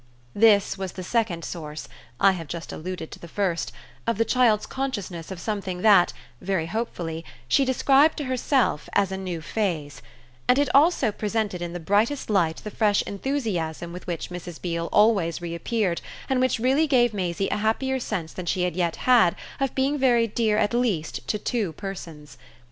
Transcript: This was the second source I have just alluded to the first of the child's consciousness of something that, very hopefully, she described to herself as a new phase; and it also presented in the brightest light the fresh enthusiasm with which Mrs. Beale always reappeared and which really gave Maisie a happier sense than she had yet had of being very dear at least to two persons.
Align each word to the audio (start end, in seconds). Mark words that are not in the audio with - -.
This 0.33 0.79
was 0.79 0.93
the 0.93 1.03
second 1.03 1.45
source 1.45 1.87
I 2.19 2.31
have 2.31 2.47
just 2.47 2.73
alluded 2.73 3.11
to 3.11 3.19
the 3.19 3.27
first 3.27 3.71
of 4.07 4.17
the 4.17 4.25
child's 4.25 4.65
consciousness 4.65 5.29
of 5.29 5.39
something 5.39 5.83
that, 5.83 6.11
very 6.41 6.65
hopefully, 6.65 7.23
she 7.47 7.65
described 7.65 8.17
to 8.17 8.23
herself 8.23 8.89
as 8.93 9.11
a 9.11 9.15
new 9.15 9.41
phase; 9.41 10.01
and 10.47 10.57
it 10.57 10.73
also 10.73 11.11
presented 11.11 11.61
in 11.61 11.73
the 11.73 11.79
brightest 11.79 12.31
light 12.31 12.57
the 12.63 12.71
fresh 12.71 13.03
enthusiasm 13.05 13.93
with 13.93 14.07
which 14.07 14.31
Mrs. 14.31 14.59
Beale 14.59 14.89
always 14.91 15.39
reappeared 15.39 16.01
and 16.27 16.41
which 16.41 16.57
really 16.57 16.87
gave 16.87 17.13
Maisie 17.13 17.49
a 17.49 17.57
happier 17.57 17.99
sense 17.99 18.33
than 18.33 18.47
she 18.47 18.63
had 18.63 18.75
yet 18.75 18.95
had 19.05 19.35
of 19.59 19.75
being 19.75 19.99
very 19.99 20.25
dear 20.25 20.57
at 20.57 20.73
least 20.73 21.27
to 21.27 21.37
two 21.37 21.73
persons. 21.73 22.39